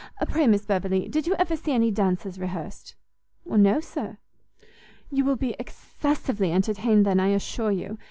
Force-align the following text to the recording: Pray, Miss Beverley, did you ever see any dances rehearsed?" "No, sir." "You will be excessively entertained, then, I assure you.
Pray, 0.27 0.47
Miss 0.47 0.65
Beverley, 0.65 1.07
did 1.07 1.27
you 1.27 1.35
ever 1.37 1.55
see 1.55 1.73
any 1.73 1.91
dances 1.91 2.39
rehearsed?" 2.39 2.95
"No, 3.45 3.79
sir." 3.79 4.17
"You 5.11 5.23
will 5.23 5.35
be 5.35 5.55
excessively 5.59 6.51
entertained, 6.51 7.05
then, 7.05 7.19
I 7.19 7.27
assure 7.27 7.69
you. 7.69 7.99